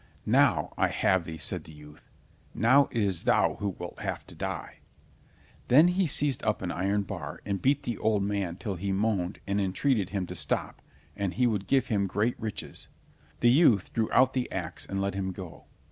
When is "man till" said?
8.23-8.77